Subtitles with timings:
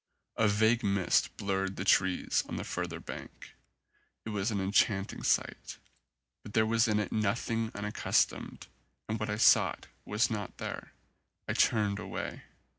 [0.35, 3.53] A vague mist blurred the trees on the further bank.
[4.25, 5.77] It was an enchanting sight,
[6.41, 8.65] but there was in it nothing un accustomed
[9.07, 10.93] and what I sought was not there.
[11.47, 12.41] I turned away.